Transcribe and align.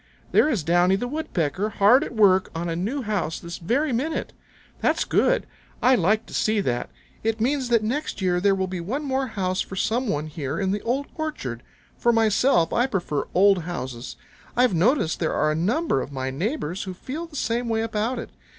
There 0.31 0.49
is 0.49 0.63
Downy 0.63 0.95
the 0.95 1.07
Woodpecker 1.07 1.69
hard 1.77 2.03
at 2.03 2.15
work 2.15 2.49
on 2.55 2.67
a 2.67 2.75
new 2.75 3.03
house 3.03 3.39
this 3.39 3.59
very 3.59 3.93
minute. 3.93 4.33
That's 4.79 5.05
good. 5.05 5.45
I 5.79 5.93
like 5.93 6.25
to 6.25 6.33
see 6.33 6.59
that. 6.59 6.89
It 7.23 7.39
means 7.39 7.69
that 7.69 7.83
next 7.83 8.19
year 8.19 8.39
there 8.41 8.55
will 8.55 8.65
be 8.65 8.79
one 8.81 9.03
more 9.03 9.27
house 9.27 9.61
for 9.61 9.75
some 9.75 10.07
one 10.07 10.25
here 10.25 10.59
in 10.59 10.71
the 10.71 10.81
Old 10.81 11.05
Orchard. 11.13 11.61
For 11.99 12.11
myself 12.11 12.73
I 12.73 12.87
prefer 12.87 13.27
old 13.35 13.61
houses. 13.65 14.15
I've 14.57 14.73
noticed 14.73 15.19
there 15.19 15.35
are 15.35 15.51
a 15.51 15.55
number 15.55 16.01
of 16.01 16.11
my 16.11 16.31
neighbors 16.31 16.81
who 16.85 16.95
feel 16.95 17.27
the 17.27 17.35
same 17.35 17.69
way 17.69 17.81
about 17.83 18.17
it. 18.17 18.31